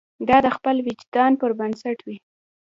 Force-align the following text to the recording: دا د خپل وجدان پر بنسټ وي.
دا 0.29 0.37
د 0.45 0.47
خپل 0.55 0.75
وجدان 0.87 1.31
پر 1.41 1.51
بنسټ 1.59 1.97
وي. 2.07 2.17